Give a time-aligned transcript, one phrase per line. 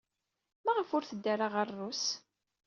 [0.65, 2.05] Maɣef ur teddi ara ɣer Rrus?